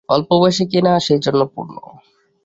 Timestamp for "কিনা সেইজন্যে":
0.71-1.51